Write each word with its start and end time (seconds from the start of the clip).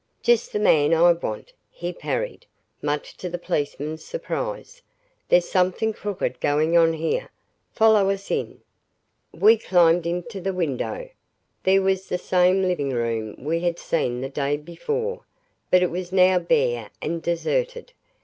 "Just 0.23 0.51
the 0.51 0.57
man 0.57 0.95
I 0.95 1.11
want," 1.13 1.53
he 1.69 1.93
parried, 1.93 2.47
much 2.81 3.15
to 3.17 3.29
the 3.29 3.37
policeman's 3.37 4.03
surprise, 4.03 4.81
"There's 5.29 5.47
something 5.47 5.93
crooked 5.93 6.39
going 6.39 6.75
on 6.75 6.93
here. 6.93 7.29
Follow 7.73 8.09
us 8.09 8.31
in." 8.31 8.61
We 9.31 9.59
climbed 9.59 10.07
into 10.07 10.41
the 10.41 10.53
window. 10.55 11.11
There 11.61 11.83
was 11.83 12.09
the 12.09 12.17
same 12.17 12.63
living 12.63 12.89
room 12.89 13.35
we 13.45 13.59
had 13.59 13.77
seen 13.77 14.21
the 14.21 14.29
day 14.29 14.57
before. 14.57 15.21
But 15.69 15.83
it 15.83 15.91
was 15.91 16.11
now 16.11 16.39
bare 16.39 16.89
and 16.99 17.21
deserted. 17.21 17.93